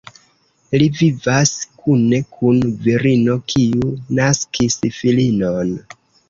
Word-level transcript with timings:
Li 0.81 0.85
vivas 1.01 1.51
kune 1.83 2.21
kun 2.37 2.63
virino, 2.87 3.37
kiu 3.53 3.93
naskis 4.21 4.79
filinon. 4.97 5.77